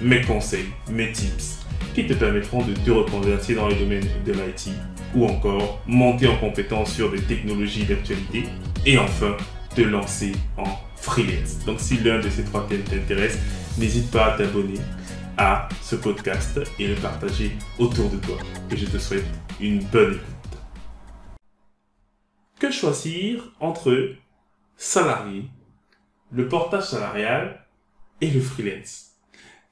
mes 0.00 0.22
conseils, 0.22 0.66
mes 0.90 1.12
tips 1.12 1.58
qui 1.94 2.06
te 2.06 2.14
permettront 2.14 2.62
de 2.64 2.72
te 2.72 2.90
reconvertir 2.90 3.56
dans 3.56 3.68
le 3.68 3.74
domaine 3.74 4.06
de 4.24 4.32
l'IT 4.32 4.70
ou 5.14 5.26
encore 5.26 5.82
monter 5.86 6.28
en 6.28 6.36
compétence 6.36 6.92
sur 6.92 7.10
des 7.10 7.20
technologies 7.20 7.84
d'actualité 7.84 8.44
et 8.86 8.98
enfin 8.98 9.36
te 9.74 9.82
lancer 9.82 10.32
en 10.56 10.64
freelance. 10.96 11.64
Donc 11.66 11.80
si 11.80 11.98
l'un 11.98 12.20
de 12.20 12.30
ces 12.30 12.44
trois 12.44 12.66
thèmes 12.66 12.82
t'intéresse, 12.82 13.38
n'hésite 13.78 14.10
pas 14.10 14.34
à 14.34 14.38
t'abonner 14.38 14.78
à 15.36 15.68
ce 15.82 15.96
podcast 15.96 16.60
et 16.78 16.86
le 16.86 16.94
partager 16.94 17.52
autour 17.78 18.10
de 18.10 18.16
toi. 18.18 18.36
Et 18.70 18.76
je 18.76 18.86
te 18.86 18.98
souhaite 18.98 19.26
une 19.60 19.82
bonne 19.84 20.14
écoute. 20.14 20.58
Que 22.58 22.70
choisir 22.70 23.52
entre 23.58 24.14
salarié, 24.76 25.44
le 26.30 26.46
portage 26.46 26.84
salarial 26.84 27.66
et 28.20 28.30
le 28.30 28.40
freelance? 28.40 29.09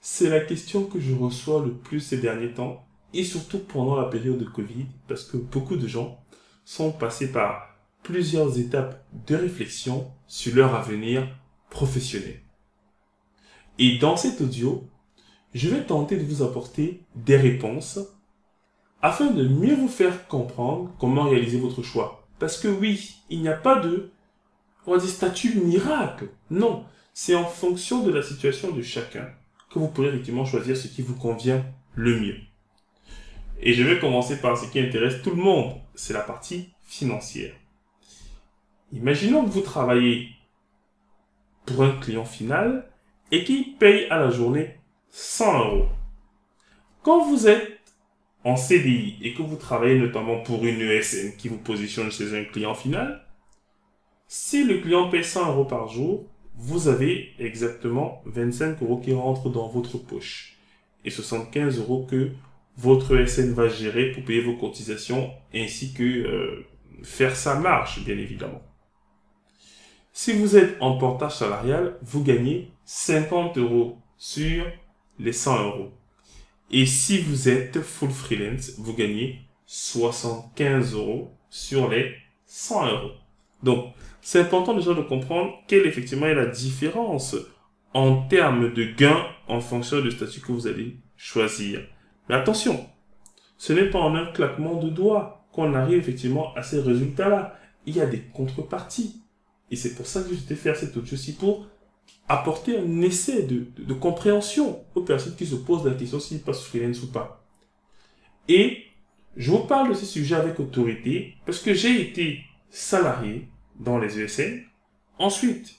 C'est 0.00 0.30
la 0.30 0.40
question 0.40 0.84
que 0.84 1.00
je 1.00 1.14
reçois 1.14 1.64
le 1.64 1.72
plus 1.72 2.00
ces 2.00 2.18
derniers 2.18 2.52
temps 2.52 2.86
et 3.14 3.24
surtout 3.24 3.58
pendant 3.58 3.96
la 3.96 4.06
période 4.06 4.38
de 4.38 4.44
Covid 4.44 4.86
parce 5.08 5.24
que 5.24 5.36
beaucoup 5.36 5.76
de 5.76 5.88
gens 5.88 6.22
sont 6.64 6.92
passés 6.92 7.32
par 7.32 7.76
plusieurs 8.02 8.58
étapes 8.58 9.04
de 9.26 9.34
réflexion 9.34 10.10
sur 10.26 10.54
leur 10.54 10.74
avenir 10.74 11.26
professionnel. 11.70 12.40
Et 13.78 13.98
dans 13.98 14.16
cet 14.16 14.40
audio, 14.40 14.84
je 15.54 15.68
vais 15.68 15.84
tenter 15.84 16.16
de 16.16 16.24
vous 16.24 16.42
apporter 16.42 17.02
des 17.16 17.36
réponses 17.36 17.98
afin 19.02 19.30
de 19.30 19.46
mieux 19.46 19.74
vous 19.74 19.88
faire 19.88 20.26
comprendre 20.28 20.92
comment 20.98 21.24
réaliser 21.24 21.58
votre 21.58 21.82
choix. 21.82 22.26
Parce 22.38 22.58
que 22.58 22.68
oui, 22.68 23.16
il 23.30 23.40
n'y 23.40 23.48
a 23.48 23.56
pas 23.56 23.80
de 23.80 24.10
on 24.86 24.98
statut 25.00 25.60
miracle. 25.60 26.28
Non, 26.50 26.84
c'est 27.12 27.34
en 27.34 27.44
fonction 27.44 28.02
de 28.02 28.10
la 28.10 28.22
situation 28.22 28.72
de 28.72 28.80
chacun 28.80 29.28
que 29.70 29.78
vous 29.78 29.88
pourrez 29.88 30.08
effectivement 30.08 30.44
choisir 30.44 30.76
ce 30.76 30.88
qui 30.88 31.02
vous 31.02 31.14
convient 31.14 31.64
le 31.94 32.18
mieux. 32.18 32.36
Et 33.60 33.72
je 33.72 33.82
vais 33.82 33.98
commencer 33.98 34.40
par 34.40 34.56
ce 34.56 34.70
qui 34.70 34.78
intéresse 34.78 35.22
tout 35.22 35.30
le 35.30 35.42
monde, 35.42 35.74
c'est 35.94 36.12
la 36.12 36.20
partie 36.20 36.70
financière. 36.84 37.52
Imaginons 38.92 39.44
que 39.44 39.50
vous 39.50 39.60
travaillez 39.60 40.28
pour 41.66 41.82
un 41.82 41.92
client 42.00 42.24
final 42.24 42.90
et 43.30 43.44
qui 43.44 43.76
paye 43.78 44.06
à 44.10 44.18
la 44.18 44.30
journée 44.30 44.78
100 45.10 45.58
euros. 45.58 45.88
Quand 47.02 47.24
vous 47.24 47.48
êtes 47.48 47.78
en 48.44 48.56
CDI 48.56 49.18
et 49.22 49.34
que 49.34 49.42
vous 49.42 49.56
travaillez 49.56 49.98
notamment 49.98 50.40
pour 50.40 50.64
une 50.64 50.80
ESN 50.80 51.36
qui 51.36 51.48
vous 51.48 51.58
positionne 51.58 52.10
chez 52.10 52.38
un 52.38 52.44
client 52.44 52.74
final, 52.74 53.26
si 54.26 54.64
le 54.64 54.78
client 54.78 55.10
paye 55.10 55.24
100 55.24 55.52
euros 55.52 55.64
par 55.64 55.88
jour, 55.88 56.26
vous 56.58 56.88
avez 56.88 57.34
exactement 57.38 58.20
25 58.26 58.82
euros 58.82 58.98
qui 58.98 59.14
rentrent 59.14 59.48
dans 59.48 59.68
votre 59.68 59.96
poche 59.96 60.58
et 61.04 61.10
75 61.10 61.78
euros 61.78 62.06
que 62.10 62.32
votre 62.76 63.16
ESN 63.16 63.52
va 63.52 63.68
gérer 63.68 64.12
pour 64.12 64.24
payer 64.24 64.40
vos 64.40 64.56
cotisations 64.56 65.32
ainsi 65.54 65.92
que 65.92 66.02
euh, 66.02 66.66
faire 67.02 67.36
sa 67.36 67.54
marche, 67.56 68.04
bien 68.04 68.18
évidemment. 68.18 68.62
Si 70.12 70.32
vous 70.32 70.56
êtes 70.56 70.76
en 70.80 70.98
portage 70.98 71.36
salarial, 71.36 71.96
vous 72.02 72.24
gagnez 72.24 72.72
50 72.84 73.56
euros 73.58 73.98
sur 74.16 74.64
les 75.20 75.32
100 75.32 75.64
euros. 75.64 75.92
Et 76.70 76.86
si 76.86 77.18
vous 77.18 77.48
êtes 77.48 77.80
full 77.80 78.10
freelance, 78.10 78.72
vous 78.78 78.94
gagnez 78.94 79.42
75 79.66 80.94
euros 80.94 81.30
sur 81.50 81.88
les 81.88 82.14
100 82.46 82.86
euros. 82.86 83.12
Donc, 83.62 83.94
c'est 84.30 84.40
important 84.40 84.74
déjà 84.74 84.92
de 84.92 85.00
comprendre 85.00 85.54
quelle 85.66 85.86
effectivement 85.86 86.26
est 86.26 86.34
la 86.34 86.44
différence 86.44 87.34
en 87.94 88.28
termes 88.28 88.74
de 88.74 88.84
gains 88.84 89.24
en 89.46 89.58
fonction 89.62 90.02
du 90.02 90.10
statut 90.10 90.42
que 90.42 90.52
vous 90.52 90.66
allez 90.66 90.98
choisir. 91.16 91.80
Mais 92.28 92.34
attention, 92.34 92.90
ce 93.56 93.72
n'est 93.72 93.88
pas 93.88 94.00
en 94.00 94.14
un 94.14 94.26
claquement 94.26 94.74
de 94.74 94.90
doigts 94.90 95.48
qu'on 95.50 95.72
arrive 95.72 95.96
effectivement 95.96 96.52
à 96.56 96.62
ces 96.62 96.78
résultats-là. 96.78 97.58
Il 97.86 97.96
y 97.96 98.02
a 98.02 98.06
des 98.06 98.20
contreparties. 98.20 99.22
Et 99.70 99.76
c'est 99.76 99.94
pour 99.94 100.06
ça 100.06 100.20
que 100.20 100.34
je 100.34 100.40
t'ai 100.40 100.56
fait 100.56 100.74
cette 100.74 100.94
audio-ci 100.94 101.36
pour 101.36 101.66
apporter 102.28 102.76
un 102.76 103.00
essai 103.00 103.44
de, 103.44 103.94
compréhension 103.94 104.84
aux 104.94 105.04
personnes 105.04 105.36
qui 105.36 105.46
se 105.46 105.54
posent 105.54 105.86
la 105.86 105.94
question 105.94 106.20
s'ils 106.20 106.42
passent 106.42 106.64
freelance 106.64 107.02
ou 107.02 107.10
pas. 107.10 107.46
Et 108.46 108.82
je 109.38 109.50
vous 109.50 109.60
parle 109.60 109.88
de 109.88 109.94
ce 109.94 110.04
sujet 110.04 110.34
avec 110.34 110.60
autorité 110.60 111.32
parce 111.46 111.60
que 111.60 111.72
j'ai 111.72 112.02
été 112.02 112.40
salarié 112.68 113.48
dans 113.78 113.98
les 113.98 114.20
ESN. 114.20 114.62
Ensuite, 115.18 115.76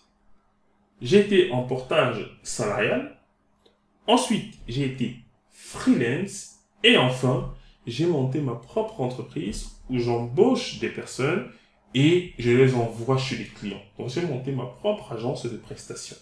j'ai 1.01 1.19
été 1.19 1.51
en 1.51 1.63
portage 1.63 2.39
salarial. 2.43 3.17
Ensuite, 4.07 4.55
j'ai 4.67 4.85
été 4.85 5.17
freelance. 5.49 6.57
Et 6.83 6.97
enfin, 6.97 7.53
j'ai 7.85 8.05
monté 8.05 8.39
ma 8.41 8.55
propre 8.55 9.01
entreprise 9.01 9.81
où 9.89 9.97
j'embauche 9.97 10.79
des 10.79 10.89
personnes 10.89 11.47
et 11.93 12.33
je 12.37 12.51
les 12.51 12.75
envoie 12.75 13.17
chez 13.17 13.37
les 13.37 13.45
clients. 13.45 13.81
Donc 13.97 14.09
j'ai 14.09 14.21
monté 14.21 14.51
ma 14.51 14.65
propre 14.65 15.13
agence 15.13 15.45
de 15.45 15.57
prestation. 15.57 16.15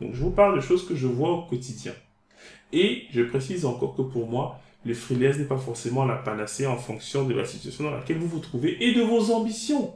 Donc 0.00 0.14
je 0.14 0.20
vous 0.20 0.30
parle 0.30 0.56
de 0.56 0.60
choses 0.60 0.86
que 0.86 0.94
je 0.94 1.06
vois 1.06 1.32
au 1.32 1.42
quotidien. 1.42 1.92
Et 2.72 3.04
je 3.10 3.22
précise 3.22 3.64
encore 3.64 3.96
que 3.96 4.02
pour 4.02 4.28
moi, 4.28 4.60
le 4.84 4.94
freelance 4.94 5.38
n'est 5.38 5.44
pas 5.44 5.56
forcément 5.56 6.04
la 6.04 6.16
panacée 6.16 6.66
en 6.66 6.76
fonction 6.76 7.24
de 7.24 7.32
la 7.34 7.44
situation 7.44 7.84
dans 7.84 7.92
laquelle 7.92 8.18
vous 8.18 8.28
vous 8.28 8.40
trouvez 8.40 8.84
et 8.84 8.92
de 8.92 9.02
vos 9.02 9.30
ambitions. 9.32 9.94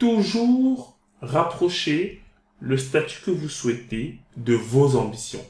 Toujours 0.00 0.98
rapprocher 1.20 2.22
le 2.58 2.78
statut 2.78 3.20
que 3.22 3.30
vous 3.30 3.50
souhaitez 3.50 4.18
de 4.38 4.54
vos 4.54 4.96
ambitions. 4.96 5.44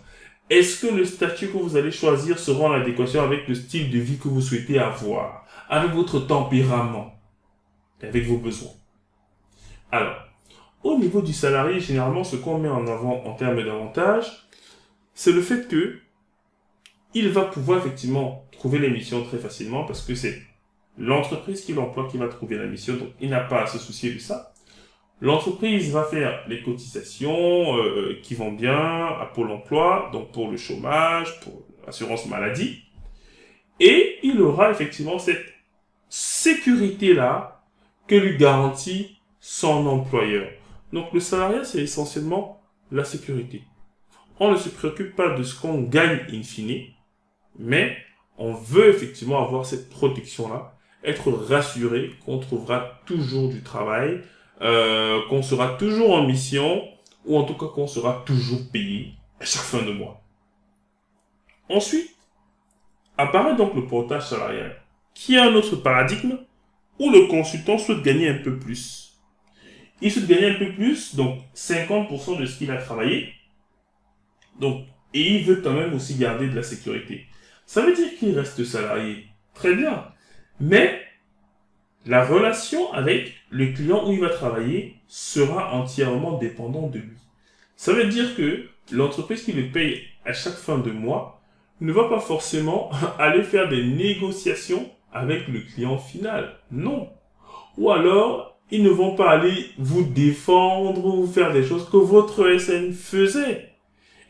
Est-ce 0.50 0.84
que 0.84 0.93
le 0.93 1.05
statut 1.05 1.47
que 1.47 1.56
vous 1.56 1.77
allez 1.77 1.93
choisir 1.93 2.37
sera 2.37 2.65
en 2.65 2.72
adéquation 2.72 3.22
avec 3.22 3.47
le 3.47 3.55
style 3.55 3.93
de 3.93 4.00
vie 4.00 4.19
que 4.19 4.27
vous 4.27 4.41
souhaitez 4.41 4.81
avoir, 4.81 5.47
avec 5.69 5.93
votre 5.93 6.19
tempérament, 6.19 7.15
et 8.03 8.06
avec 8.06 8.27
vos 8.27 8.39
besoins? 8.39 8.72
Alors, 9.93 10.16
au 10.83 10.99
niveau 10.99 11.22
du 11.22 11.33
salarié, 11.33 11.78
généralement, 11.78 12.25
ce 12.25 12.34
qu'on 12.34 12.59
met 12.59 12.69
en 12.69 12.89
avant 12.89 13.25
en 13.25 13.34
termes 13.34 13.65
d'avantages, 13.65 14.49
c'est 15.15 15.33
le 15.33 15.43
fait 15.43 15.69
que 15.69 16.00
il 17.15 17.28
va 17.28 17.44
pouvoir 17.44 17.78
effectivement 17.78 18.47
trouver 18.50 18.81
les 18.81 18.91
missions 18.91 19.22
très 19.22 19.39
facilement 19.39 19.84
parce 19.84 20.03
que 20.03 20.16
c'est 20.16 20.43
l'entreprise 21.00 21.65
qui 21.65 21.72
l'emploie 21.72 22.06
qui 22.09 22.19
va 22.19 22.28
trouver 22.28 22.56
la 22.59 22.66
mission, 22.66 22.94
donc 22.94 23.09
il 23.21 23.31
n'a 23.31 23.41
pas 23.41 23.62
à 23.62 23.66
se 23.66 23.78
soucier 23.78 24.12
de 24.12 24.19
ça. 24.19 24.53
L'entreprise 25.22 25.91
va 25.91 26.05
faire 26.05 26.44
les 26.47 26.62
cotisations 26.62 27.77
euh, 27.77 28.19
qui 28.22 28.34
vont 28.34 28.53
bien 28.53 28.77
à 28.77 29.31
Pôle 29.34 29.50
emploi, 29.50 30.10
donc 30.12 30.31
pour 30.33 30.50
le 30.50 30.56
chômage, 30.56 31.41
pour 31.41 31.62
l'assurance 31.84 32.27
maladie. 32.27 32.83
Et 33.81 34.19
il 34.22 34.41
aura 34.41 34.71
effectivement 34.71 35.19
cette 35.19 35.44
sécurité-là 36.09 37.62
que 38.06 38.15
lui 38.15 38.37
garantit 38.37 39.19
son 39.41 39.87
employeur. 39.87 40.49
Donc 40.93 41.12
le 41.12 41.21
salariat, 41.21 41.65
c'est 41.65 41.83
essentiellement 41.83 42.62
la 42.91 43.05
sécurité. 43.05 43.62
On 44.39 44.50
ne 44.50 44.56
se 44.56 44.69
préoccupe 44.69 45.16
pas 45.16 45.34
de 45.34 45.43
ce 45.43 45.59
qu'on 45.59 45.83
gagne 45.83 46.21
in 46.33 46.43
fine, 46.43 46.83
mais 47.59 47.97
on 48.39 48.55
veut 48.55 48.89
effectivement 48.89 49.45
avoir 49.45 49.66
cette 49.66 49.91
protection-là, 49.91 50.74
être 51.04 51.30
rassuré 51.30 52.10
qu'on 52.24 52.38
trouvera 52.38 53.00
toujours 53.06 53.48
du 53.48 53.62
travail, 53.62 54.20
euh, 54.60 55.20
qu'on 55.28 55.42
sera 55.42 55.76
toujours 55.76 56.12
en 56.12 56.26
mission, 56.26 56.82
ou 57.24 57.38
en 57.38 57.44
tout 57.44 57.54
cas 57.54 57.66
qu'on 57.66 57.86
sera 57.86 58.22
toujours 58.26 58.60
payé 58.72 59.14
à 59.41 59.44
chaque 59.44 59.62
fin 59.62 59.82
de 59.82 59.92
mois. 59.92 60.20
Ensuite, 61.68 62.14
apparaît 63.16 63.56
donc 63.56 63.74
le 63.74 63.86
portage 63.86 64.28
salarial, 64.28 64.76
qui 65.14 65.36
est 65.36 65.41
un 65.41 65.54
autre 65.54 65.76
paradigme 65.76 66.38
où 66.98 67.10
le 67.10 67.26
consultant 67.28 67.78
souhaite 67.78 68.02
gagner 68.02 68.28
un 68.28 68.38
peu 68.38 68.58
plus 68.58 69.10
il 70.00 70.10
se 70.10 70.20
gagne 70.20 70.44
un 70.44 70.54
peu 70.54 70.72
plus, 70.72 71.14
donc 71.14 71.41
50% 71.54 72.38
de 72.38 72.47
ce 72.47 72.58
qu'il 72.58 72.70
a 72.70 72.78
travaillé. 72.78 73.32
Donc, 74.58 74.86
et 75.12 75.36
il 75.36 75.44
veut 75.44 75.60
quand 75.62 75.72
même 75.72 75.94
aussi 75.94 76.14
garder 76.14 76.48
de 76.48 76.56
la 76.56 76.62
sécurité. 76.62 77.26
Ça 77.66 77.82
veut 77.82 77.94
dire 77.94 78.08
qu'il 78.18 78.36
reste 78.38 78.64
salarié. 78.64 79.26
Très 79.54 79.74
bien. 79.74 80.06
Mais, 80.60 81.01
la 82.07 82.24
relation 82.24 82.92
avec 82.92 83.34
le 83.51 83.72
client 83.72 84.09
où 84.09 84.12
il 84.12 84.21
va 84.21 84.30
travailler 84.30 84.97
sera 85.09 85.74
entièrement 85.74 86.39
dépendante 86.39 86.92
de 86.92 86.98
lui. 86.98 87.16
Ça 87.77 87.92
veut 87.92 88.07
dire 88.07 88.36
que 88.36 88.66
l'entreprise 88.92 89.42
qui 89.42 89.53
le 89.53 89.71
paye 89.71 90.03
à 90.24 90.33
chaque 90.33 90.54
fin 90.54 90.78
de 90.78 90.91
mois 90.91 91.41
ne 91.80 91.92
va 91.92 92.09
pas 92.09 92.21
forcément 92.21 92.91
aller 93.18 93.42
faire 93.42 93.68
des 93.68 93.84
négociations 93.84 94.91
avec 95.12 95.48
le 95.48 95.60
client 95.60 95.98
final. 95.98 96.57
Non. 96.71 97.09
Ou 97.78 97.91
alors, 97.91 98.59
ils 98.71 98.83
ne 98.83 98.91
vont 98.91 99.16
pas 99.16 99.30
aller 99.30 99.66
vous 99.78 100.03
défendre 100.03 101.04
ou 101.04 101.27
faire 101.27 101.53
des 101.53 101.65
choses 101.65 101.89
que 101.89 101.97
votre 101.97 102.59
SN 102.59 102.92
faisait. 102.92 103.71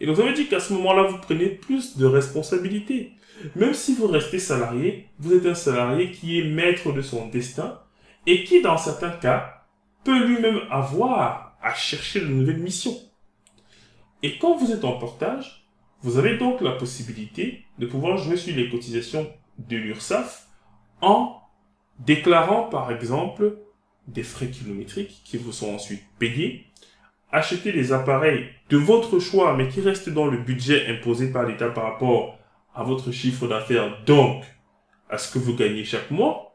Et 0.00 0.06
donc, 0.06 0.17
ça 0.17 0.23
veut 0.23 0.32
dire 0.32 0.49
qu'à 0.49 0.61
ce 0.61 0.73
moment-là, 0.75 1.03
vous 1.03 1.19
prenez 1.19 1.49
plus 1.49 1.99
de 1.99 2.06
responsabilités. 2.06 3.12
Même 3.57 3.75
si 3.75 3.95
vous 3.95 4.07
restez 4.07 4.39
salarié, 4.39 5.09
vous 5.19 5.35
êtes 5.35 5.47
un 5.47 5.55
salarié 5.55 6.11
qui 6.11 6.39
est 6.39 6.45
maître 6.45 6.93
de 6.93 7.03
son 7.03 7.29
destin 7.29 7.81
et 8.27 8.45
qui, 8.45 8.63
dans 8.63 8.79
certains 8.79 9.11
cas, 9.11 9.65
peut 10.05 10.27
lui-même 10.27 10.61
avoir 10.71 11.57
à 11.63 11.75
chercher 11.75 12.21
de 12.21 12.27
nouvelles 12.27 12.59
missions. 12.59 12.97
Et 14.23 14.39
quand 14.39 14.57
vous 14.57 14.73
êtes 14.73 14.85
en 14.85 14.99
portage, 14.99 15.67
vous 16.03 16.19
avez 16.19 16.37
donc 16.37 16.61
la 16.61 16.73
possibilité 16.73 17.65
de 17.79 17.87
pouvoir 17.87 18.17
jouer 18.17 18.37
sur 18.37 18.57
les 18.57 18.71
cotisations 18.71 19.31
de 19.59 19.77
l'URSSAF 19.77 20.47
en 21.01 21.37
déclarant 21.99 22.65
par 22.65 22.91
exemple 22.91 23.59
des 24.09 24.23
frais 24.23 24.49
kilométriques 24.49 25.23
qui 25.25 25.37
vous 25.37 25.53
sont 25.53 25.75
ensuite 25.75 26.03
payés, 26.19 26.67
acheter 27.33 27.73
des 27.73 27.93
appareils 27.93 28.49
de 28.71 28.77
votre 28.77 29.19
choix 29.19 29.57
mais 29.57 29.69
qui 29.69 29.81
restent 29.81 30.09
dans 30.09 30.27
le 30.27 30.39
budget 30.39 30.87
imposé 30.89 31.31
par 31.31 31.45
l'État 31.45 31.69
par 31.69 31.85
rapport 31.85 32.39
à 32.75 32.82
votre 32.82 33.12
chiffre 33.12 33.46
d'affaires, 33.49 34.05
donc 34.05 34.44
à 35.08 35.19
ce 35.19 35.32
que 35.32 35.38
vous 35.38 35.55
gagnez 35.55 35.84
chaque 35.84 36.11
mois? 36.11 36.55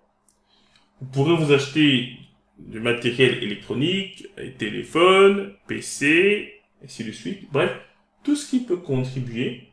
Vous 1.01 1.07
pourrez 1.07 1.35
vous 1.35 1.51
acheter 1.51 2.17
du 2.57 2.79
matériel 2.79 3.43
électronique, 3.43 4.27
téléphone, 4.57 5.53
PC, 5.67 6.53
ainsi 6.83 7.03
de 7.03 7.11
suite. 7.11 7.51
Bref, 7.51 7.71
tout 8.23 8.35
ce 8.35 8.49
qui 8.49 8.59
peut 8.61 8.77
contribuer 8.77 9.69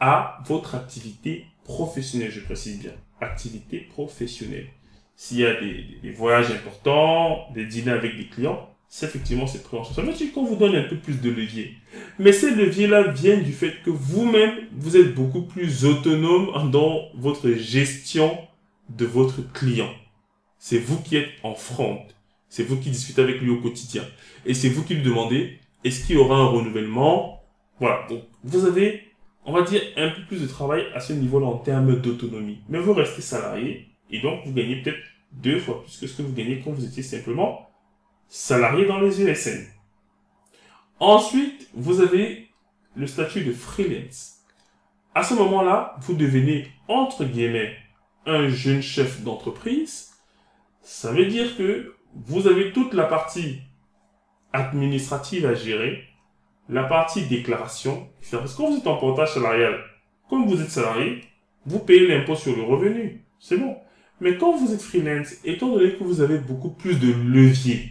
à 0.00 0.38
votre 0.46 0.74
activité 0.74 1.46
professionnelle, 1.64 2.30
je 2.30 2.40
précise 2.40 2.80
bien, 2.80 2.94
activité 3.20 3.80
professionnelle. 3.80 4.68
S'il 5.14 5.38
y 5.38 5.46
a 5.46 5.54
des, 5.60 6.10
voyages 6.10 6.50
importants, 6.50 7.48
des 7.54 7.66
dîners 7.66 7.92
avec 7.92 8.16
des 8.16 8.26
clients, 8.26 8.71
c'est 8.94 9.06
effectivement 9.06 9.46
cette 9.46 9.62
pris 9.62 9.78
Ça 9.94 10.02
veut 10.02 10.12
dire 10.12 10.30
qu'on 10.34 10.44
vous 10.44 10.56
donne 10.56 10.76
un 10.76 10.82
peu 10.82 10.96
plus 10.96 11.18
de 11.18 11.30
levier. 11.30 11.76
Mais 12.18 12.30
ces 12.30 12.54
leviers-là 12.54 13.04
viennent 13.04 13.42
du 13.42 13.54
fait 13.54 13.76
que 13.82 13.88
vous-même, 13.88 14.52
vous 14.70 14.98
êtes 14.98 15.14
beaucoup 15.14 15.40
plus 15.40 15.86
autonome 15.86 16.70
dans 16.70 17.08
votre 17.14 17.52
gestion 17.52 18.36
de 18.90 19.06
votre 19.06 19.50
client. 19.54 19.88
C'est 20.58 20.76
vous 20.76 21.00
qui 21.00 21.16
êtes 21.16 21.30
en 21.42 21.54
front. 21.54 22.02
C'est 22.50 22.64
vous 22.64 22.76
qui 22.76 22.90
discutez 22.90 23.22
avec 23.22 23.40
lui 23.40 23.48
au 23.48 23.62
quotidien. 23.62 24.02
Et 24.44 24.52
c'est 24.52 24.68
vous 24.68 24.82
qui 24.82 24.94
lui 24.94 25.02
demandez, 25.02 25.58
est-ce 25.84 26.06
qu'il 26.06 26.16
y 26.16 26.18
aura 26.18 26.36
un 26.36 26.48
renouvellement? 26.48 27.40
Voilà. 27.80 28.06
Donc, 28.10 28.24
vous 28.44 28.66
avez, 28.66 29.04
on 29.46 29.54
va 29.54 29.62
dire, 29.62 29.80
un 29.96 30.10
peu 30.10 30.20
plus 30.28 30.42
de 30.42 30.46
travail 30.46 30.84
à 30.94 31.00
ce 31.00 31.14
niveau-là 31.14 31.46
en 31.46 31.56
termes 31.56 31.98
d'autonomie. 31.98 32.58
Mais 32.68 32.78
vous 32.78 32.92
restez 32.92 33.22
salarié 33.22 33.86
et 34.10 34.20
donc 34.20 34.40
vous 34.44 34.52
gagnez 34.52 34.82
peut-être 34.82 35.00
deux 35.32 35.58
fois 35.58 35.82
plus 35.82 35.96
que 35.96 36.06
ce 36.06 36.18
que 36.18 36.22
vous 36.22 36.34
gagnez 36.34 36.60
quand 36.62 36.72
vous 36.72 36.84
étiez 36.84 37.02
simplement 37.02 37.71
salarié 38.28 38.86
dans 38.86 39.00
les 39.00 39.22
ESN. 39.22 39.66
Ensuite, 41.00 41.68
vous 41.74 42.00
avez 42.00 42.48
le 42.94 43.06
statut 43.06 43.44
de 43.44 43.52
freelance. 43.52 44.38
À 45.14 45.24
ce 45.24 45.34
moment-là, 45.34 45.96
vous 46.00 46.14
devenez, 46.14 46.68
entre 46.88 47.24
guillemets, 47.24 47.76
un 48.24 48.48
jeune 48.48 48.82
chef 48.82 49.22
d'entreprise 49.22 50.12
ça 50.82 51.12
veut 51.12 51.26
dire 51.26 51.56
que 51.56 51.94
vous 52.26 52.48
avez 52.48 52.72
toute 52.72 52.92
la 52.92 53.04
partie 53.04 53.60
administrative 54.52 55.46
à 55.46 55.54
gérer, 55.54 56.02
la 56.68 56.84
partie 56.84 57.26
déclaration, 57.26 58.08
Parce 58.30 58.52
que 58.52 58.56
quand 58.56 58.70
vous 58.70 58.78
êtes 58.78 58.86
en 58.86 58.96
portage 58.96 59.34
salarial, 59.34 59.80
comme 60.28 60.46
vous 60.46 60.60
êtes 60.60 60.70
salarié, 60.70 61.22
vous 61.66 61.78
payez 61.78 62.06
l'impôt 62.08 62.34
sur 62.34 62.56
le 62.56 62.62
revenu. 62.62 63.24
C'est 63.38 63.56
bon. 63.56 63.76
Mais 64.20 64.36
quand 64.36 64.56
vous 64.56 64.72
êtes 64.72 64.82
freelance, 64.82 65.34
étant 65.44 65.68
donné 65.68 65.94
que 65.94 66.04
vous 66.04 66.20
avez 66.20 66.38
beaucoup 66.38 66.70
plus 66.70 66.98
de 66.98 67.12
leviers 67.12 67.90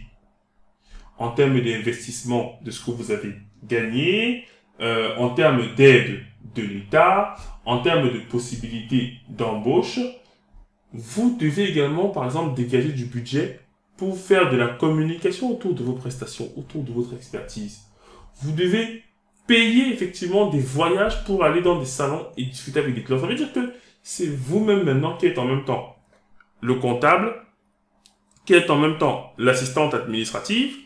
en 1.22 1.30
termes 1.30 1.60
d'investissement 1.60 2.58
de 2.62 2.70
ce 2.72 2.84
que 2.84 2.90
vous 2.90 3.12
avez 3.12 3.34
gagné, 3.62 4.44
euh, 4.80 5.16
en 5.16 5.30
termes 5.30 5.74
d'aide 5.76 6.24
de 6.56 6.62
l'État, 6.62 7.36
en 7.64 7.78
termes 7.78 8.12
de 8.12 8.18
possibilités 8.18 9.12
d'embauche, 9.28 10.00
vous 10.92 11.36
devez 11.38 11.70
également, 11.70 12.08
par 12.08 12.24
exemple, 12.24 12.54
dégager 12.54 12.90
du 12.90 13.04
budget 13.04 13.60
pour 13.96 14.18
faire 14.18 14.50
de 14.50 14.56
la 14.56 14.66
communication 14.66 15.52
autour 15.52 15.74
de 15.74 15.84
vos 15.84 15.92
prestations, 15.92 16.50
autour 16.56 16.82
de 16.82 16.90
votre 16.90 17.14
expertise. 17.14 17.82
Vous 18.42 18.50
devez 18.50 19.04
payer 19.46 19.92
effectivement 19.92 20.50
des 20.50 20.58
voyages 20.58 21.22
pour 21.24 21.44
aller 21.44 21.60
dans 21.60 21.78
des 21.78 21.86
salons 21.86 22.26
et 22.36 22.44
discuter 22.44 22.80
avec 22.80 22.96
des 22.96 23.04
clients. 23.04 23.20
Ça 23.20 23.26
veut 23.26 23.36
dire 23.36 23.52
que 23.52 23.72
c'est 24.02 24.26
vous-même 24.26 24.82
maintenant 24.82 25.16
qui 25.16 25.26
êtes 25.26 25.38
en 25.38 25.44
même 25.44 25.64
temps 25.64 25.94
le 26.60 26.74
comptable, 26.74 27.32
qui 28.44 28.54
est 28.54 28.70
en 28.70 28.78
même 28.78 28.98
temps 28.98 29.32
l'assistante 29.38 29.94
administrative, 29.94 30.76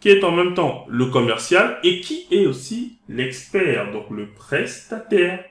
qui 0.00 0.10
est 0.10 0.24
en 0.24 0.32
même 0.32 0.54
temps 0.54 0.86
le 0.88 1.06
commercial 1.06 1.78
et 1.82 2.00
qui 2.00 2.26
est 2.30 2.46
aussi 2.46 2.98
l'expert, 3.08 3.92
donc 3.92 4.10
le 4.10 4.28
prestataire. 4.28 5.44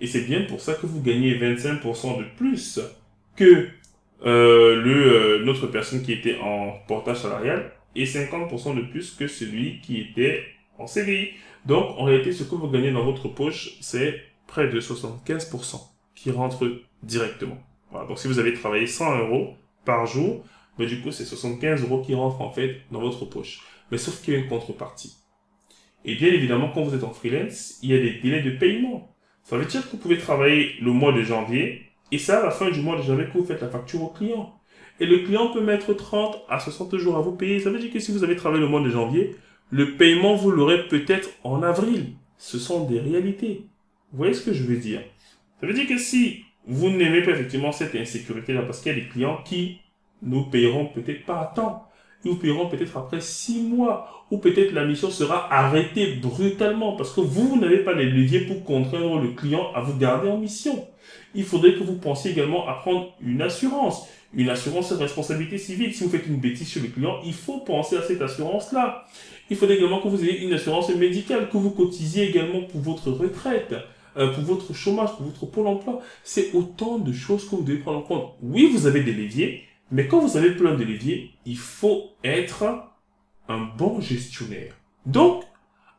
Et 0.00 0.06
c'est 0.06 0.22
bien 0.22 0.42
pour 0.42 0.60
ça 0.60 0.74
que 0.74 0.86
vous 0.86 1.00
gagnez 1.00 1.38
25% 1.38 2.18
de 2.18 2.24
plus 2.36 2.80
que 3.36 3.68
euh, 4.24 4.82
le 4.82 5.12
euh, 5.12 5.44
notre 5.44 5.66
personne 5.66 6.02
qui 6.02 6.12
était 6.12 6.38
en 6.40 6.72
portage 6.88 7.18
salarial 7.18 7.72
et 7.94 8.04
50% 8.04 8.76
de 8.76 8.82
plus 8.82 9.12
que 9.12 9.26
celui 9.26 9.80
qui 9.80 10.00
était 10.00 10.44
en 10.78 10.86
CDI. 10.86 11.30
Donc, 11.66 11.98
en 11.98 12.04
réalité, 12.04 12.32
ce 12.32 12.44
que 12.44 12.54
vous 12.54 12.68
gagnez 12.68 12.90
dans 12.90 13.04
votre 13.04 13.28
poche, 13.28 13.76
c'est 13.80 14.20
près 14.46 14.68
de 14.68 14.80
75% 14.80 15.80
qui 16.14 16.30
rentre 16.30 16.70
directement. 17.02 17.58
Voilà. 17.90 18.06
Donc, 18.08 18.18
si 18.18 18.28
vous 18.28 18.38
avez 18.38 18.54
travaillé 18.54 18.86
100 18.86 19.18
euros 19.20 19.54
par 19.84 20.06
jour, 20.06 20.44
ben, 20.78 20.86
du 20.86 21.00
coup, 21.00 21.12
c'est 21.12 21.24
75 21.24 21.82
euros 21.82 22.02
qui 22.02 22.14
rentrent 22.14 22.40
en 22.40 22.50
fait 22.50 22.80
dans 22.90 23.00
votre 23.00 23.24
poche. 23.24 23.60
Mais 23.90 23.98
sauf 23.98 24.22
qu'il 24.22 24.34
y 24.34 24.36
a 24.36 24.40
une 24.40 24.48
contrepartie. 24.48 25.16
Et 26.04 26.14
bien 26.16 26.28
évidemment, 26.28 26.70
quand 26.72 26.82
vous 26.82 26.94
êtes 26.94 27.04
en 27.04 27.12
freelance, 27.12 27.78
il 27.82 27.90
y 27.90 27.94
a 27.94 27.98
des 27.98 28.20
délais 28.20 28.42
de 28.42 28.50
paiement. 28.50 29.14
Ça 29.42 29.56
veut 29.56 29.64
dire 29.64 29.84
que 29.84 29.92
vous 29.92 29.96
pouvez 29.98 30.18
travailler 30.18 30.74
le 30.80 30.92
mois 30.92 31.12
de 31.12 31.22
janvier 31.22 31.82
et 32.12 32.18
ça, 32.18 32.40
à 32.40 32.44
la 32.44 32.50
fin 32.50 32.70
du 32.70 32.80
mois 32.80 32.96
de 32.96 33.02
janvier, 33.02 33.26
que 33.26 33.38
vous 33.38 33.44
faites 33.44 33.60
la 33.60 33.68
facture 33.68 34.02
au 34.02 34.08
client. 34.08 34.54
Et 35.00 35.06
le 35.06 35.18
client 35.18 35.50
peut 35.52 35.62
mettre 35.62 35.92
30 35.92 36.44
à 36.48 36.60
60 36.60 36.96
jours 36.96 37.16
à 37.16 37.20
vous 37.20 37.32
payer. 37.32 37.58
Ça 37.58 37.70
veut 37.70 37.78
dire 37.78 37.92
que 37.92 37.98
si 37.98 38.12
vous 38.12 38.22
avez 38.22 38.36
travaillé 38.36 38.62
le 38.62 38.68
mois 38.68 38.82
de 38.82 38.90
janvier, 38.90 39.34
le 39.70 39.96
paiement, 39.96 40.36
vous 40.36 40.50
l'aurez 40.50 40.86
peut-être 40.88 41.30
en 41.42 41.62
avril. 41.62 42.12
Ce 42.38 42.58
sont 42.58 42.84
des 42.84 43.00
réalités. 43.00 43.66
Vous 44.12 44.18
voyez 44.18 44.34
ce 44.34 44.44
que 44.44 44.52
je 44.52 44.62
veux 44.62 44.76
dire? 44.76 45.02
Ça 45.60 45.66
veut 45.66 45.72
dire 45.72 45.88
que 45.88 45.98
si 45.98 46.44
vous 46.66 46.90
n'aimez 46.90 47.22
pas 47.22 47.32
effectivement 47.32 47.72
cette 47.72 47.94
insécurité-là, 47.94 48.62
parce 48.62 48.80
qu'il 48.80 48.92
y 48.92 48.96
a 48.96 49.00
des 49.00 49.08
clients 49.08 49.40
qui 49.44 49.80
nous 50.22 50.44
payeront 50.44 50.86
peut-être 50.86 51.24
pas 51.24 51.40
à 51.40 51.46
temps, 51.46 51.88
ils 52.24 52.30
vous 52.30 52.36
payeront 52.36 52.68
peut-être 52.68 52.96
après 52.96 53.20
six 53.20 53.60
mois, 53.60 54.26
ou 54.30 54.38
peut-être 54.38 54.72
la 54.72 54.84
mission 54.84 55.10
sera 55.10 55.52
arrêtée 55.52 56.14
brutalement, 56.14 56.96
parce 56.96 57.12
que 57.12 57.20
vous, 57.20 57.48
vous 57.48 57.60
n'avez 57.60 57.78
pas 57.78 57.92
les 57.92 58.06
leviers 58.06 58.40
pour 58.40 58.64
contraindre 58.64 59.18
le 59.18 59.28
client 59.28 59.68
à 59.74 59.80
vous 59.80 59.96
garder 59.96 60.28
en 60.28 60.38
mission 60.38 60.84
il 61.34 61.44
faudrait 61.44 61.74
que 61.74 61.82
vous 61.82 61.96
pensiez 61.96 62.30
également 62.30 62.68
à 62.68 62.74
prendre 62.74 63.12
une 63.20 63.42
assurance. 63.42 64.06
Une 64.32 64.48
assurance 64.48 64.90
de 64.90 64.96
responsabilité 64.96 65.58
civile. 65.58 65.94
Si 65.94 66.04
vous 66.04 66.10
faites 66.10 66.26
une 66.26 66.38
bêtise 66.38 66.68
sur 66.68 66.82
le 66.82 66.88
client, 66.88 67.20
il 67.24 67.32
faut 67.32 67.58
penser 67.60 67.96
à 67.96 68.02
cette 68.02 68.20
assurance-là. 68.20 69.04
Il 69.50 69.56
faudrait 69.56 69.76
également 69.76 70.00
que 70.00 70.08
vous 70.08 70.22
ayez 70.24 70.42
une 70.42 70.52
assurance 70.52 70.88
médicale, 70.90 71.48
que 71.50 71.56
vous 71.56 71.70
cotisiez 71.70 72.28
également 72.28 72.62
pour 72.62 72.80
votre 72.80 73.10
retraite, 73.10 73.74
euh, 74.16 74.32
pour 74.32 74.42
votre 74.44 74.74
chômage, 74.74 75.10
pour 75.16 75.26
votre 75.26 75.46
pôle 75.46 75.66
emploi. 75.66 76.00
C'est 76.24 76.52
autant 76.54 76.98
de 76.98 77.12
choses 77.12 77.48
que 77.48 77.54
vous 77.54 77.62
devez 77.62 77.78
prendre 77.78 77.98
en 77.98 78.02
compte. 78.02 78.32
Oui, 78.42 78.70
vous 78.72 78.86
avez 78.86 79.02
des 79.02 79.12
leviers, 79.12 79.64
mais 79.90 80.06
quand 80.08 80.20
vous 80.20 80.36
avez 80.36 80.50
plein 80.50 80.74
de 80.74 80.84
leviers, 80.84 81.30
il 81.44 81.58
faut 81.58 82.10
être 82.22 82.64
un 83.48 83.60
bon 83.76 84.00
gestionnaire. 84.00 84.74
Donc, 85.06 85.44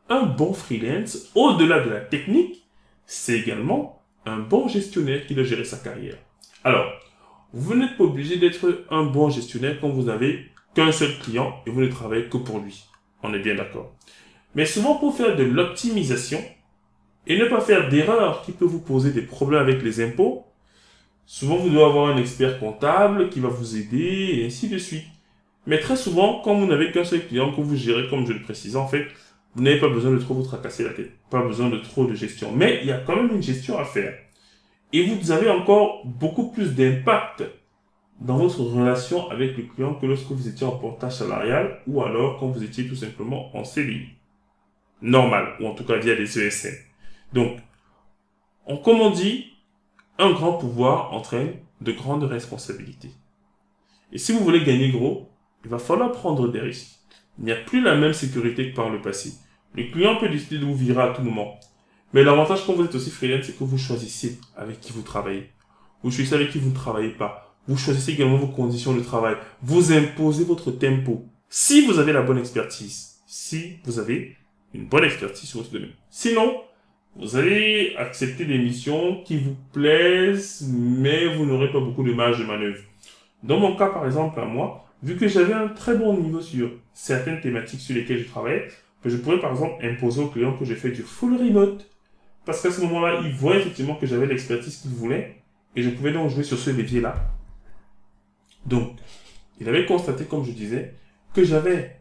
un 0.08 0.22
bon 0.24 0.52
freelance, 0.52 1.30
au-delà 1.34 1.80
de 1.80 1.90
la 1.90 2.00
technique, 2.00 2.66
c'est 3.06 3.38
également 3.38 4.02
un 4.24 4.38
bon 4.38 4.68
gestionnaire 4.68 5.26
qui 5.26 5.34
doit 5.34 5.44
gérer 5.44 5.64
sa 5.64 5.76
carrière. 5.76 6.16
Alors, 6.64 6.86
vous 7.52 7.74
n'êtes 7.74 7.96
pas 7.96 8.04
obligé 8.04 8.36
d'être 8.36 8.84
un 8.90 9.04
bon 9.04 9.30
gestionnaire 9.30 9.78
quand 9.80 9.88
vous 9.88 10.04
n'avez 10.04 10.46
qu'un 10.74 10.92
seul 10.92 11.16
client 11.18 11.62
et 11.66 11.70
vous 11.70 11.80
ne 11.80 11.88
travaillez 11.88 12.28
que 12.28 12.36
pour 12.36 12.58
lui. 12.58 12.84
On 13.22 13.32
est 13.32 13.38
bien 13.38 13.54
d'accord. 13.54 13.94
Mais 14.54 14.66
souvent, 14.66 14.96
pour 14.96 15.16
faire 15.16 15.36
de 15.36 15.44
l'optimisation 15.44 16.42
et 17.26 17.38
ne 17.38 17.46
pas 17.46 17.60
faire 17.60 17.88
d'erreurs 17.88 18.42
qui 18.42 18.52
peuvent 18.52 18.68
vous 18.68 18.80
poser 18.80 19.12
des 19.12 19.22
problèmes 19.22 19.60
avec 19.60 19.82
les 19.82 20.00
impôts, 20.02 20.45
souvent 21.26 21.56
vous 21.56 21.68
devez 21.68 21.82
avoir 21.82 22.08
un 22.08 22.16
expert 22.16 22.58
comptable 22.58 23.28
qui 23.28 23.40
va 23.40 23.48
vous 23.48 23.76
aider 23.76 24.38
et 24.38 24.46
ainsi 24.46 24.68
de 24.68 24.78
suite. 24.78 25.04
Mais 25.66 25.80
très 25.80 25.96
souvent, 25.96 26.40
quand 26.42 26.54
vous 26.54 26.66
n'avez 26.66 26.92
qu'un 26.92 27.04
seul 27.04 27.26
client 27.26 27.52
que 27.52 27.60
vous 27.60 27.76
gérez, 27.76 28.08
comme 28.08 28.26
je 28.26 28.32
le 28.32 28.40
précisais, 28.40 28.78
en 28.78 28.86
fait, 28.86 29.08
vous 29.54 29.62
n'avez 29.62 29.80
pas 29.80 29.88
besoin 29.88 30.12
de 30.12 30.18
trop 30.18 30.34
vous 30.34 30.44
tracasser 30.44 30.84
la 30.84 30.90
tête. 30.90 31.10
Pas 31.28 31.42
besoin 31.42 31.68
de 31.68 31.78
trop 31.78 32.06
de 32.06 32.14
gestion. 32.14 32.52
Mais 32.54 32.78
il 32.82 32.88
y 32.88 32.92
a 32.92 32.98
quand 32.98 33.16
même 33.16 33.34
une 33.34 33.42
gestion 33.42 33.78
à 33.78 33.84
faire. 33.84 34.14
Et 34.92 35.04
vous 35.04 35.30
avez 35.32 35.50
encore 35.50 36.06
beaucoup 36.06 36.52
plus 36.52 36.74
d'impact 36.74 37.42
dans 38.20 38.36
votre 38.36 38.60
relation 38.60 39.28
avec 39.30 39.56
le 39.56 39.64
client 39.64 39.94
que 39.94 40.06
lorsque 40.06 40.30
vous 40.30 40.48
étiez 40.48 40.66
en 40.66 40.72
portage 40.72 41.16
salarial 41.16 41.80
ou 41.86 42.02
alors 42.02 42.38
quand 42.38 42.48
vous 42.48 42.62
étiez 42.62 42.86
tout 42.86 42.94
simplement 42.94 43.54
en 43.56 43.64
CDI. 43.64 44.06
Normal, 45.02 45.54
ou 45.60 45.66
en 45.66 45.74
tout 45.74 45.84
cas 45.84 45.96
via 45.96 46.14
des 46.14 46.38
ESN. 46.38 46.74
Donc, 47.32 47.58
On, 48.66 48.78
comme 48.78 49.00
on 49.00 49.10
dit, 49.10 49.55
un 50.18 50.32
grand 50.32 50.54
pouvoir 50.54 51.12
entraîne 51.12 51.54
de 51.80 51.92
grandes 51.92 52.24
responsabilités. 52.24 53.10
Et 54.12 54.18
si 54.18 54.32
vous 54.32 54.40
voulez 54.40 54.64
gagner 54.64 54.90
gros, 54.90 55.28
il 55.64 55.70
va 55.70 55.78
falloir 55.78 56.12
prendre 56.12 56.48
des 56.48 56.60
risques. 56.60 56.96
Il 57.38 57.44
n'y 57.44 57.52
a 57.52 57.56
plus 57.56 57.82
la 57.82 57.96
même 57.96 58.14
sécurité 58.14 58.70
que 58.70 58.76
par 58.76 58.88
le 58.88 59.02
passé. 59.02 59.34
Le 59.74 59.84
client 59.90 60.16
peut 60.16 60.28
décider 60.28 60.58
de 60.58 60.64
vous 60.64 60.74
virer 60.74 61.02
à 61.02 61.12
tout 61.12 61.22
moment. 61.22 61.58
Mais 62.12 62.24
l'avantage 62.24 62.64
quand 62.64 62.72
vous 62.72 62.84
êtes 62.84 62.94
aussi 62.94 63.10
freelance, 63.10 63.46
c'est 63.46 63.58
que 63.58 63.64
vous 63.64 63.76
choisissez 63.76 64.38
avec 64.56 64.80
qui 64.80 64.92
vous 64.92 65.02
travaillez. 65.02 65.50
Vous 66.02 66.10
choisissez 66.10 66.36
avec 66.36 66.50
qui 66.50 66.58
vous 66.58 66.70
ne 66.70 66.74
travaillez 66.74 67.10
pas. 67.10 67.54
Vous 67.68 67.76
choisissez 67.76 68.12
également 68.12 68.36
vos 68.36 68.46
conditions 68.46 68.94
de 68.94 69.00
travail. 69.00 69.36
Vous 69.62 69.92
imposez 69.92 70.44
votre 70.44 70.70
tempo. 70.70 71.26
Si 71.48 71.84
vous 71.84 71.98
avez 71.98 72.12
la 72.12 72.22
bonne 72.22 72.38
expertise, 72.38 73.16
si 73.26 73.78
vous 73.84 73.98
avez 73.98 74.36
une 74.72 74.86
bonne 74.86 75.04
expertise 75.04 75.48
sur 75.48 75.60
votre 75.60 75.72
domaine. 75.72 75.92
Sinon, 76.10 76.62
vous 77.18 77.36
allez 77.36 77.94
accepter 77.96 78.44
des 78.44 78.58
missions 78.58 79.22
qui 79.24 79.38
vous 79.38 79.56
plaisent, 79.72 80.68
mais 80.70 81.34
vous 81.34 81.46
n'aurez 81.46 81.72
pas 81.72 81.80
beaucoup 81.80 82.02
de 82.02 82.12
marge 82.12 82.38
de 82.38 82.44
manœuvre. 82.44 82.82
Dans 83.42 83.58
mon 83.58 83.74
cas, 83.74 83.88
par 83.88 84.04
exemple, 84.04 84.38
à 84.38 84.44
moi, 84.44 84.84
vu 85.02 85.16
que 85.16 85.26
j'avais 85.26 85.54
un 85.54 85.68
très 85.68 85.96
bon 85.96 86.16
niveau 86.18 86.40
sur 86.40 86.70
certaines 86.92 87.40
thématiques 87.40 87.80
sur 87.80 87.94
lesquelles 87.94 88.18
je 88.18 88.28
travaillais, 88.28 88.68
ben, 89.02 89.10
je 89.10 89.16
pourrais 89.16 89.40
par 89.40 89.50
exemple 89.50 89.84
imposer 89.84 90.22
aux 90.22 90.28
clients 90.28 90.56
que 90.56 90.64
je 90.64 90.74
fais 90.74 90.90
du 90.90 91.02
full 91.02 91.36
remote. 91.36 91.88
Parce 92.44 92.62
qu'à 92.62 92.70
ce 92.70 92.80
moment-là, 92.82 93.20
ils 93.24 93.32
voient 93.32 93.56
effectivement 93.56 93.94
que 93.94 94.06
j'avais 94.06 94.26
l'expertise 94.26 94.76
qu'ils 94.76 94.92
voulaient 94.92 95.36
et 95.74 95.82
je 95.82 95.90
pouvais 95.90 96.12
donc 96.12 96.30
jouer 96.30 96.44
sur 96.44 96.58
ce 96.58 96.70
levier-là. 96.70 97.16
Donc, 98.66 98.96
il 99.60 99.68
avait 99.68 99.86
constaté, 99.86 100.24
comme 100.24 100.44
je 100.44 100.52
disais, 100.52 100.94
que 101.34 101.44
j'avais 101.44 101.96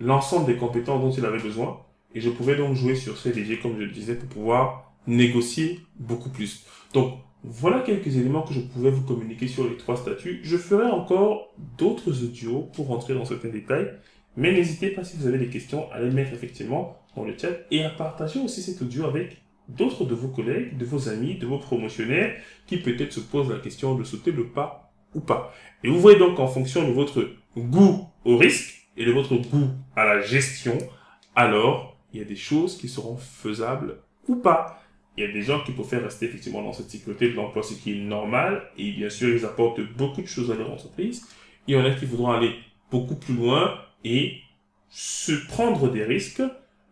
l'ensemble 0.00 0.46
des 0.46 0.56
compétences 0.56 1.00
dont 1.00 1.10
il 1.10 1.24
avait 1.24 1.38
besoin 1.38 1.80
et 2.16 2.20
je 2.22 2.30
pouvais 2.30 2.56
donc 2.56 2.74
jouer 2.74 2.94
sur 2.94 3.18
ce 3.18 3.28
levier, 3.28 3.58
comme 3.58 3.76
je 3.76 3.84
le 3.84 3.90
disais, 3.90 4.14
pour 4.14 4.28
pouvoir 4.30 4.94
négocier 5.06 5.80
beaucoup 5.98 6.30
plus. 6.30 6.64
Donc, 6.94 7.18
voilà 7.44 7.80
quelques 7.80 8.16
éléments 8.16 8.40
que 8.40 8.54
je 8.54 8.60
pouvais 8.60 8.90
vous 8.90 9.02
communiquer 9.02 9.46
sur 9.48 9.68
les 9.68 9.76
trois 9.76 9.98
statuts. 9.98 10.40
Je 10.42 10.56
ferai 10.56 10.90
encore 10.90 11.52
d'autres 11.76 12.24
audios 12.24 12.70
pour 12.74 12.86
rentrer 12.86 13.12
dans 13.12 13.26
certains 13.26 13.50
détails, 13.50 13.92
mais 14.34 14.50
n'hésitez 14.50 14.88
pas 14.88 15.04
si 15.04 15.18
vous 15.18 15.26
avez 15.26 15.36
des 15.36 15.48
questions 15.48 15.92
à 15.92 16.00
les 16.00 16.10
mettre 16.10 16.32
effectivement 16.32 16.96
dans 17.14 17.24
le 17.24 17.36
chat 17.36 17.52
et 17.70 17.84
à 17.84 17.90
partager 17.90 18.40
aussi 18.40 18.62
cet 18.62 18.80
audio 18.80 19.04
avec 19.04 19.42
d'autres 19.68 20.06
de 20.06 20.14
vos 20.14 20.28
collègues, 20.28 20.78
de 20.78 20.86
vos 20.86 21.10
amis, 21.10 21.34
de 21.34 21.46
vos 21.46 21.58
promotionnaires 21.58 22.34
qui 22.66 22.78
peut-être 22.78 23.12
se 23.12 23.20
posent 23.20 23.50
la 23.50 23.58
question 23.58 23.94
de 23.94 24.04
sauter 24.04 24.32
le 24.32 24.46
pas 24.46 24.90
ou 25.14 25.20
pas. 25.20 25.52
Et 25.84 25.88
vous 25.90 26.00
voyez 26.00 26.18
donc 26.18 26.40
en 26.40 26.46
fonction 26.46 26.88
de 26.88 26.92
votre 26.92 27.28
goût 27.56 28.06
au 28.24 28.38
risque 28.38 28.88
et 28.96 29.04
de 29.04 29.12
votre 29.12 29.36
goût 29.36 29.68
à 29.94 30.06
la 30.06 30.22
gestion, 30.22 30.78
alors 31.34 31.95
il 32.16 32.18
y 32.18 32.22
a 32.22 32.28
des 32.28 32.36
choses 32.36 32.78
qui 32.78 32.88
seront 32.88 33.16
faisables 33.16 33.98
ou 34.28 34.36
pas 34.36 34.82
il 35.16 35.24
y 35.24 35.26
a 35.26 35.32
des 35.32 35.42
gens 35.42 35.62
qui 35.64 35.72
préfèrent 35.72 36.02
rester 36.02 36.26
effectivement 36.26 36.62
dans 36.62 36.72
cette 36.72 36.90
sécurité 36.90 37.30
de 37.30 37.34
l'emploi, 37.34 37.62
ce 37.62 37.74
qui 37.74 37.92
est 37.92 38.04
normal, 38.04 38.62
et 38.76 38.92
bien 38.92 39.08
sûr, 39.08 39.34
ils 39.34 39.44
apportent 39.46 39.80
beaucoup 39.96 40.20
de 40.20 40.26
choses 40.26 40.50
à 40.50 40.54
leur 40.54 40.70
entreprise. 40.70 41.26
Il 41.66 41.74
y 41.74 41.78
en 41.78 41.84
a 41.84 41.90
qui 41.90 42.04
voudront 42.04 42.32
aller 42.32 42.54
beaucoup 42.90 43.14
plus 43.14 43.34
loin 43.34 43.78
et 44.04 44.40
se 44.90 45.32
prendre 45.48 45.90
des 45.90 46.04
risques, 46.04 46.42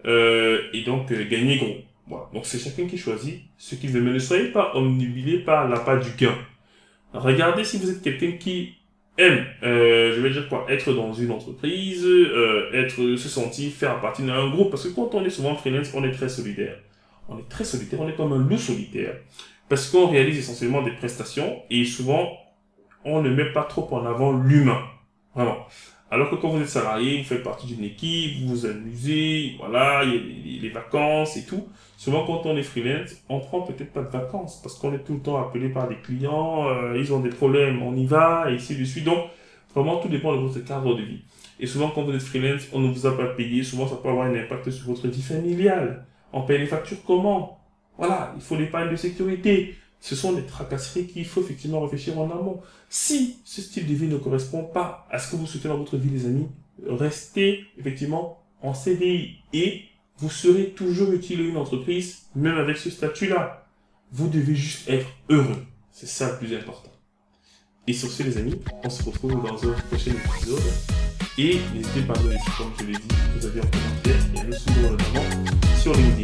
euh, 0.06 0.62
et 0.72 0.82
donc 0.82 1.12
euh, 1.12 1.28
gagner 1.28 1.58
gros. 1.58 2.22
Donc 2.32 2.44
c'est 2.46 2.58
chacun 2.58 2.86
qui 2.86 2.98
choisit 2.98 3.42
ce 3.56 3.74
qu'il 3.74 3.90
veut. 3.90 4.00
Mais 4.00 4.12
ne 4.12 4.18
soyez 4.18 4.48
pas 4.48 4.74
omnibilé 4.74 5.38
par 5.38 5.68
l'appât 5.68 5.96
du 5.96 6.10
gain. 6.18 6.36
Regardez 7.12 7.64
si 7.64 7.78
vous 7.78 7.90
êtes 7.90 8.02
quelqu'un 8.02 8.32
qui 8.32 8.74
aime, 9.18 9.44
euh, 9.62 10.14
je 10.16 10.20
vais 10.20 10.30
dire 10.30 10.48
quoi, 10.48 10.66
être 10.68 10.92
dans 10.92 11.12
une 11.12 11.30
entreprise, 11.30 12.04
euh, 12.04 12.70
être, 12.72 13.16
se 13.16 13.28
sentir 13.28 13.70
faire 13.72 14.00
partie 14.00 14.22
d'un 14.22 14.50
groupe, 14.50 14.70
parce 14.70 14.88
que 14.88 14.94
quand 14.94 15.14
on 15.14 15.24
est 15.24 15.30
souvent 15.30 15.54
freelance, 15.54 15.92
on 15.94 16.04
est 16.04 16.12
très 16.12 16.28
solidaire 16.28 16.76
on 17.28 17.38
est 17.38 17.48
très 17.48 17.64
solitaire, 17.64 18.00
on 18.00 18.08
est 18.08 18.16
comme 18.16 18.32
un 18.32 18.38
loup 18.38 18.58
solitaire. 18.58 19.16
Parce 19.68 19.88
qu'on 19.88 20.08
réalise 20.08 20.38
essentiellement 20.38 20.82
des 20.82 20.92
prestations 20.92 21.62
et 21.70 21.84
souvent, 21.84 22.28
on 23.04 23.22
ne 23.22 23.30
met 23.30 23.52
pas 23.52 23.64
trop 23.64 23.88
en 23.94 24.04
avant 24.04 24.32
l'humain. 24.32 24.82
Vraiment. 25.34 25.66
Alors 26.10 26.30
que 26.30 26.36
quand 26.36 26.48
vous 26.48 26.60
êtes 26.60 26.68
salarié, 26.68 27.18
vous 27.18 27.24
faites 27.24 27.42
partie 27.42 27.66
d'une 27.66 27.84
équipe, 27.84 28.42
vous 28.42 28.48
vous 28.48 28.66
amusez, 28.66 29.56
voilà, 29.58 30.04
il 30.04 30.54
y 30.54 30.58
a 30.58 30.62
les, 30.62 30.68
vacances 30.68 31.36
et 31.36 31.44
tout. 31.44 31.66
Souvent, 31.96 32.24
quand 32.26 32.46
on 32.46 32.56
est 32.56 32.62
freelance, 32.62 33.10
on 33.28 33.40
prend 33.40 33.62
peut-être 33.62 33.92
pas 33.92 34.02
de 34.02 34.10
vacances 34.10 34.60
parce 34.62 34.78
qu'on 34.78 34.92
est 34.92 35.04
tout 35.04 35.14
le 35.14 35.20
temps 35.20 35.40
appelé 35.40 35.70
par 35.70 35.88
des 35.88 35.96
clients, 35.96 36.68
euh, 36.68 36.96
ils 36.96 37.12
ont 37.12 37.20
des 37.20 37.30
problèmes, 37.30 37.82
on 37.82 37.96
y 37.96 38.06
va, 38.06 38.44
et 38.48 38.54
ainsi 38.54 38.76
de 38.76 38.84
suite. 38.84 39.04
Donc, 39.04 39.24
vraiment, 39.74 39.96
tout 39.96 40.08
dépend 40.08 40.36
de 40.36 40.40
votre 40.40 40.62
cadre 40.64 40.94
de 40.94 41.02
vie. 41.02 41.22
Et 41.58 41.66
souvent, 41.66 41.90
quand 41.90 42.02
vous 42.02 42.12
êtes 42.12 42.22
freelance, 42.22 42.68
on 42.72 42.80
ne 42.80 42.92
vous 42.92 43.06
a 43.06 43.16
pas 43.16 43.26
payé. 43.26 43.62
Souvent, 43.62 43.88
ça 43.88 43.96
peut 43.96 44.08
avoir 44.08 44.26
un 44.26 44.34
impact 44.34 44.70
sur 44.70 44.86
votre 44.86 45.08
vie 45.08 45.22
familiale. 45.22 46.06
On 46.32 46.42
paye 46.42 46.58
les 46.58 46.66
factures 46.66 46.98
comment? 47.06 47.60
Voilà, 47.96 48.32
il 48.36 48.42
faut 48.42 48.56
l'épargne 48.56 48.90
de 48.90 48.96
sécurité. 48.96 49.74
Ce 50.04 50.14
sont 50.14 50.34
des 50.34 50.44
tracasseries 50.44 51.06
qu'il 51.06 51.24
faut 51.24 51.40
effectivement 51.40 51.80
réfléchir 51.80 52.18
en 52.18 52.30
amont. 52.30 52.60
Si 52.90 53.38
ce 53.42 53.62
style 53.62 53.86
de 53.86 53.94
vie 53.94 54.06
ne 54.06 54.18
correspond 54.18 54.62
pas 54.62 55.08
à 55.10 55.18
ce 55.18 55.30
que 55.30 55.36
vous 55.36 55.46
souhaitez 55.46 55.68
dans 55.68 55.78
votre 55.78 55.96
vie, 55.96 56.10
les 56.10 56.26
amis, 56.26 56.46
restez 56.86 57.64
effectivement 57.78 58.44
en 58.60 58.74
CDI 58.74 59.38
et 59.54 59.84
vous 60.18 60.28
serez 60.28 60.72
toujours 60.72 61.10
utile 61.12 61.40
à 61.40 61.44
une 61.44 61.56
entreprise, 61.56 62.26
même 62.34 62.58
avec 62.58 62.76
ce 62.76 62.90
statut-là. 62.90 63.66
Vous 64.12 64.28
devez 64.28 64.54
juste 64.54 64.90
être 64.90 65.06
heureux. 65.30 65.64
C'est 65.90 66.06
ça 66.06 66.32
le 66.32 66.36
plus 66.36 66.54
important. 66.54 66.92
Et 67.86 67.94
sur 67.94 68.10
ce, 68.10 68.24
les 68.24 68.36
amis, 68.36 68.60
on 68.84 68.90
se 68.90 69.02
retrouve 69.04 69.42
dans 69.42 69.56
un 69.66 69.72
prochain 69.88 70.10
épisode. 70.10 70.60
Et 71.38 71.60
n'hésitez 71.74 72.02
pas 72.02 72.12
à 72.12 72.18
donner, 72.18 72.36
comme 72.58 72.72
je 72.78 72.84
l'ai 72.84 72.92
dit, 72.92 73.08
vous 73.38 73.46
avez 73.46 73.60
un 73.60 73.66
commentaire 73.66 74.22
et 74.36 74.46
le 74.46 74.52
souvent 74.52 74.90
notamment 74.90 75.24
sur 75.80 75.94
LinkedIn. 75.94 76.23